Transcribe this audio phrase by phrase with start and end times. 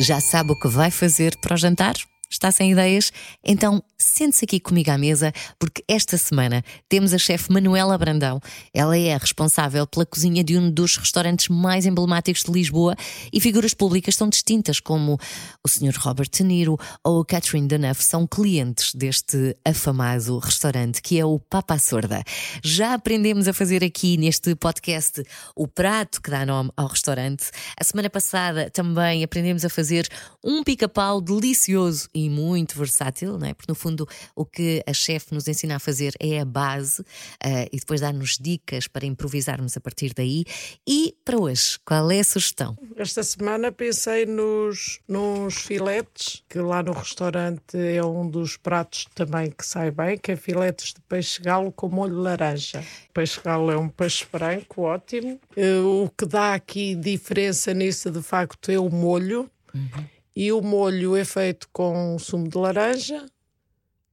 [0.00, 1.94] Já sabe o que vai fazer para o jantar?
[2.28, 3.12] Está sem ideias?
[3.44, 3.80] Então
[4.12, 8.40] sente-se aqui comigo à mesa, porque esta semana temos a chefe Manuela Brandão.
[8.74, 12.94] Ela é a responsável pela cozinha de um dos restaurantes mais emblemáticos de Lisboa
[13.32, 15.18] e figuras públicas tão distintas como
[15.64, 15.96] o Sr.
[15.98, 21.38] Robert De Niro ou a Catherine Deneuve são clientes deste afamado restaurante que é o
[21.38, 22.22] Papa Sorda.
[22.62, 25.22] Já aprendemos a fazer aqui neste podcast
[25.56, 27.50] o prato que dá nome ao restaurante.
[27.80, 30.06] A semana passada também aprendemos a fazer
[30.44, 33.54] um pica-pau delicioso e muito versátil, não é?
[33.54, 34.01] Porque no fundo
[34.34, 38.38] o que a chefe nos ensina a fazer é a base uh, e depois dá-nos
[38.38, 40.44] dicas para improvisarmos a partir daí.
[40.86, 42.76] E para hoje, qual é a sugestão?
[42.96, 49.50] Esta semana pensei nos, nos filetes, que lá no restaurante é um dos pratos também
[49.50, 52.80] que sai bem, que é filetes de peixe galo com molho laranja.
[53.10, 55.40] O peixe galo é um peixe branco, ótimo.
[55.56, 59.50] Uh, o que dá aqui diferença nisso, de facto, é o molho.
[59.74, 60.04] Uhum.
[60.34, 63.26] E o molho é feito com sumo de laranja,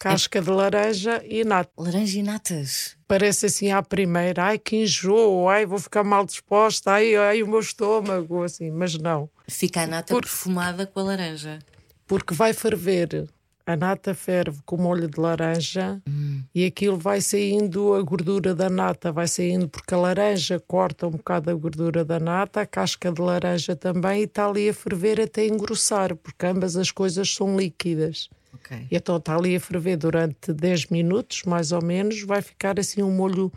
[0.00, 0.42] casca é.
[0.42, 1.70] de laranja e nata.
[1.78, 2.96] Laranja e natas.
[3.06, 7.46] Parece assim à primeira, ai que enjoo, ai vou ficar mal disposta, ai, ai o
[7.46, 9.28] meu estômago, assim, mas não.
[9.46, 10.22] Fica a nata Por...
[10.22, 11.58] perfumada com a laranja.
[12.06, 13.28] Porque vai ferver
[13.66, 16.42] a nata ferve com molho de laranja hum.
[16.52, 21.12] e aquilo vai saindo, a gordura da nata vai saindo, porque a laranja corta um
[21.12, 25.20] bocado a gordura da nata, a casca de laranja também, e está ali a ferver
[25.20, 28.28] até engrossar, porque ambas as coisas são líquidas.
[28.60, 28.86] Okay.
[28.90, 33.02] E então está ali a ferver durante 10 minutos, mais ou menos, vai ficar assim
[33.02, 33.52] um molho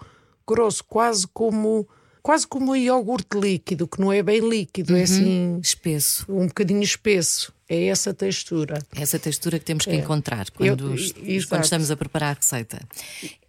[0.47, 1.87] grosso, quase como
[2.21, 4.99] quase como um iogurte líquido, que não é bem líquido, é uhum.
[4.99, 7.52] é assim espesso, um bocadinho espesso.
[7.73, 8.79] É essa textura.
[8.95, 9.95] É essa textura que temos que é.
[9.95, 12.79] encontrar quando, Eu, quando estamos a preparar a receita.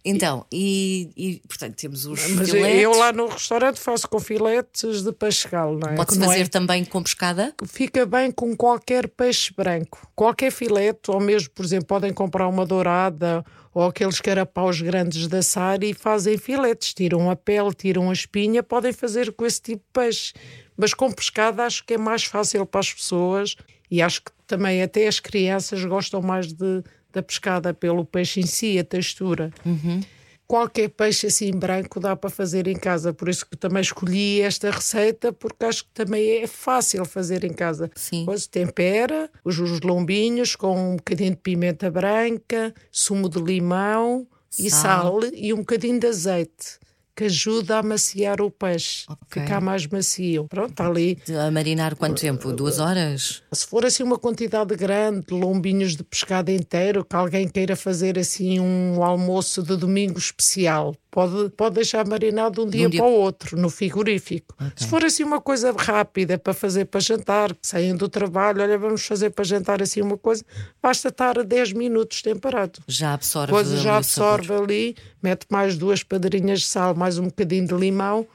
[0.03, 2.81] Então, e, e portanto temos os Mas filetes.
[2.81, 5.11] eu lá no restaurante faço com filetes de
[5.49, 5.95] galo, não é?
[5.95, 6.47] Pode-se fazer é...
[6.47, 7.53] também com pescada?
[7.65, 10.07] Fica bem com qualquer peixe branco.
[10.15, 13.43] Qualquer filete, ou mesmo, por exemplo, podem comprar uma dourada
[13.73, 18.63] ou aqueles carapaus grandes de assar e fazem filetes, tiram a pele, tiram a espinha,
[18.63, 20.33] podem fazer com esse tipo de peixe.
[20.77, 23.55] Mas com pescada acho que é mais fácil para as pessoas
[23.89, 28.45] e acho que também até as crianças gostam mais de, da pescada pelo peixe em
[28.45, 29.51] si, a textura.
[29.65, 30.01] Uhum.
[30.47, 34.69] Qualquer peixe assim branco dá para fazer em casa, por isso que também escolhi esta
[34.69, 37.89] receita, porque acho que também é fácil fazer em casa.
[37.95, 38.19] Sim.
[38.19, 44.65] Depois tempera os, os lombinhos com um bocadinho de pimenta branca, sumo de limão sal.
[44.65, 46.79] e sal e um bocadinho de azeite
[47.15, 49.43] que ajuda a maciar o peixe, okay.
[49.43, 50.47] ficar mais macio.
[50.49, 51.17] Pronto, está ali.
[51.47, 52.51] A marinar quanto tempo?
[52.51, 53.41] Duas horas?
[53.53, 58.59] Se for assim uma quantidade grande, lombinhos de pescado inteiro, que alguém queira fazer assim
[58.59, 63.09] um almoço de domingo especial, Pode, pode deixar marinado de um dia, um dia, para
[63.09, 64.53] o outro, no frigorífico.
[64.55, 64.71] Okay.
[64.75, 69.05] Se for assim uma coisa rápida para fazer para jantar, saem do trabalho, olha, vamos
[69.05, 70.43] fazer para jantar assim uma coisa,
[70.83, 72.81] basta estar 10 minutos temperado.
[72.85, 77.67] Já absorve Depois já absorve ali, mete mais duas padrinhas de sal, mais um bocadinho
[77.67, 78.27] de limão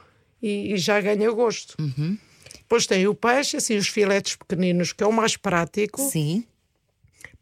[0.42, 1.74] e, e já ganha gosto.
[1.80, 2.18] Uhum.
[2.58, 6.00] Depois tem o peixe, assim, os filetes pequeninos, que é o mais prático.
[6.00, 6.44] Sim.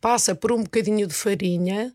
[0.00, 1.94] Passa por um bocadinho de farinha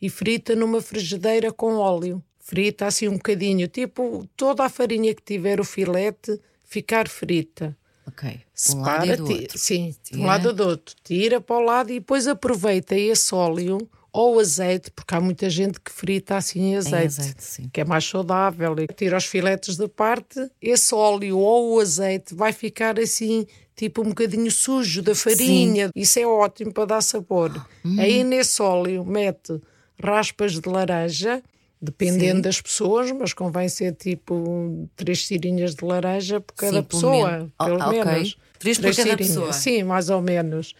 [0.00, 5.22] e frita numa frigideira com óleo frita assim um bocadinho, tipo toda a farinha que
[5.22, 7.76] tiver o filete ficar frita.
[8.06, 8.40] Ok.
[8.54, 9.58] Separa, um lado do outro.
[9.58, 10.96] Sim, de um lado do outro.
[11.04, 13.78] Tira para o lado e depois aproveita esse óleo
[14.12, 18.04] ou azeite, porque há muita gente que frita assim em azeite, azeite que é mais
[18.04, 18.74] saudável.
[18.78, 24.02] E tira os filetes de parte, esse óleo ou o azeite vai ficar assim, tipo
[24.02, 25.86] um bocadinho sujo da farinha.
[25.86, 25.92] Sim.
[25.94, 27.50] Isso é ótimo para dar sabor.
[27.84, 27.96] Hum.
[27.98, 29.60] Aí nesse óleo mete
[30.02, 31.42] raspas de laranja
[31.80, 32.42] Dependendo Sim.
[32.42, 37.64] das pessoas, mas convém ser tipo três tirinhas de laranja por cada Sim, pessoa, oh,
[37.64, 38.04] pelo okay.
[38.04, 38.38] menos.
[38.58, 39.36] Três, três por cada tirinhas.
[39.36, 39.52] pessoa?
[39.52, 40.74] Sim, mais ou menos.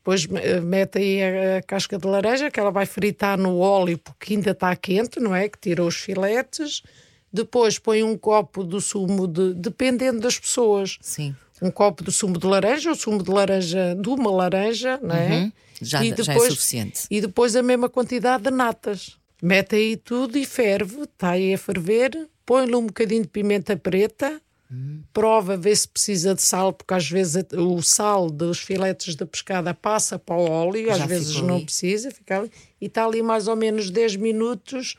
[0.00, 3.98] Depois eh, mete aí a, a, casca de laranja, que ela vai fritar no óleo
[3.98, 5.48] porque ainda está quente, não é?
[5.48, 6.82] Que tirou os filetes.
[7.30, 10.98] Depois põe um copo do sumo, de, dependendo das pessoas.
[11.02, 11.36] Sim.
[11.60, 15.28] Um copo do sumo de laranja, o sumo de laranja de uma laranja, não é?
[15.28, 15.52] Uhum.
[15.82, 17.02] Já, e depois, já é suficiente.
[17.10, 19.18] E depois a mesma quantidade de natas.
[19.42, 24.40] Mete aí tudo e ferve, está aí a ferver, põe-lhe um bocadinho de pimenta preta,
[24.70, 25.02] hum.
[25.12, 29.74] prova, vê se precisa de sal, porque às vezes o sal dos filetes de pescada
[29.74, 31.64] passa para o óleo, Já às vezes não ali.
[31.64, 32.50] precisa, fica ali,
[32.80, 34.96] e está ali mais ou menos 10 minutos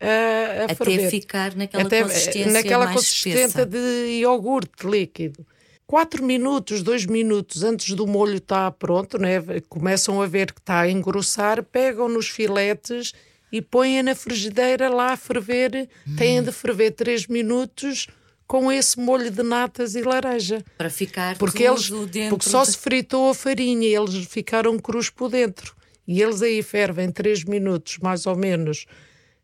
[0.00, 1.10] a, a Até ferver.
[1.10, 3.66] ficar naquela Até, consistência naquela mais consistência espessa.
[3.66, 5.46] de iogurte líquido.
[5.86, 9.42] 4 minutos, 2 minutos antes do molho estar pronto, né?
[9.68, 13.12] começam a ver que está a engrossar, pegam nos filetes
[13.52, 15.88] e põe na frigideira lá a ferver.
[16.08, 16.16] Hum.
[16.16, 18.08] Têm de ferver 3 minutos
[18.46, 20.62] com esse molho de natas e laranja.
[20.76, 22.72] Para ficar porque eles dentro Porque só de...
[22.72, 25.74] se fritou a farinha e eles ficaram crus por dentro.
[26.06, 28.86] E eles aí fervem 3 minutos, mais ou menos,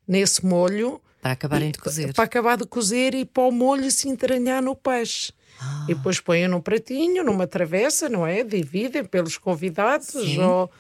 [0.07, 1.01] nesse molho.
[1.23, 2.13] Para acabarem de cozer.
[2.13, 5.33] Para acabar de cozer e para o molho se entranhar no peixe.
[5.61, 5.87] Ah.
[5.89, 8.43] E depois põem num pratinho, numa travessa, não é?
[8.43, 10.41] Dividem pelos convidados Sim.
[10.41, 10.71] ou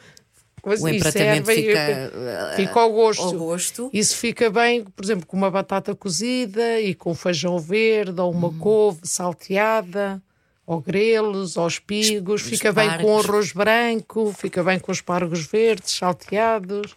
[0.68, 3.22] o empratamento fica, eh, fica ao gosto.
[3.22, 3.90] ao gosto.
[3.92, 8.48] Isso fica bem, por exemplo, com uma batata cozida e com feijão verde ou uma
[8.48, 8.58] hum.
[8.58, 10.22] couve salteada,
[10.66, 12.42] ou grelos, ou espigos.
[12.42, 16.94] fica bem com arroz branco, fica bem com espargos verdes salteados.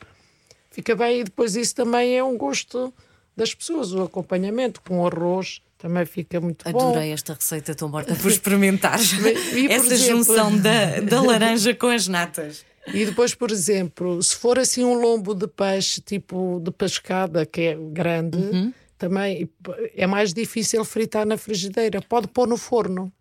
[0.72, 2.92] Fica bem e depois isso também é um gosto
[3.38, 6.90] das pessoas, o acompanhamento com arroz também fica muito Adorei bom.
[6.92, 8.98] Adorei esta receita, estou morta por experimentar.
[9.54, 10.24] e, Essa exemplo...
[10.24, 12.66] junção da, da laranja com as natas.
[12.88, 17.62] E depois, por exemplo, se for assim um lombo de peixe, tipo de pescada, que
[17.62, 18.74] é grande, uhum.
[18.98, 19.50] também
[19.96, 22.02] é mais difícil fritar na frigideira.
[22.02, 23.12] Pode pôr no forno.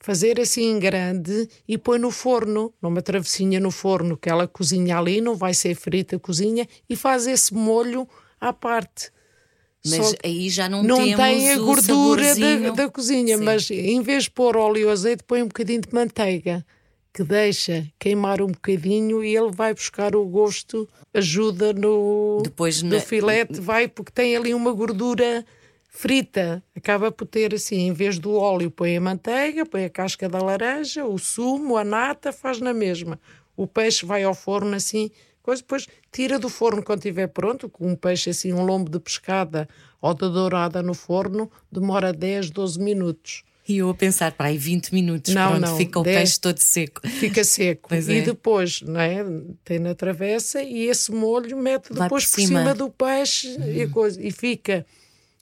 [0.00, 5.20] Fazer assim grande e põe no forno, numa travessinha no forno, que ela cozinha ali,
[5.20, 8.06] não vai ser frita, cozinha, e faz esse molho
[8.38, 9.10] à parte.
[9.86, 13.44] Mas aí já não, não tem a gordura da, da, cozinha, Sim.
[13.44, 16.64] mas em vez de pôr óleo ou azeite, põe um bocadinho de manteiga
[17.14, 22.96] que deixa queimar um bocadinho e ele vai buscar o gosto, ajuda no, Depois no
[22.96, 23.00] na...
[23.00, 25.46] filete, vai porque tem ali uma gordura
[25.88, 26.60] frita.
[26.76, 30.40] Acaba por ter assim, em vez do óleo, põe a manteiga, põe a casca da
[30.40, 33.20] laranja, o sumo, a nata, faz na mesma.
[33.56, 35.08] O peixe vai ao forno assim,
[35.40, 38.98] coisa, depois tira do forno quando estiver pronto, com um peixe assim, um lombo de
[38.98, 39.68] pescada
[40.02, 43.44] ou de dourada no forno, demora 10, 12 minutos.
[43.66, 46.40] E eu a pensar, para aí 20 minutos, não, pronto, não, fica o 10, peixe
[46.40, 47.08] todo seco.
[47.08, 47.88] Fica seco.
[47.88, 48.20] Pois e é.
[48.20, 49.24] depois, não é?
[49.64, 52.60] Tem na travessa e esse molho mete depois por, por cima.
[52.60, 52.74] cima.
[52.74, 53.72] do peixe uhum.
[53.72, 54.84] e, coisa, e fica